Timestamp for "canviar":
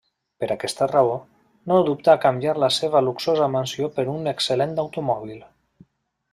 2.25-2.57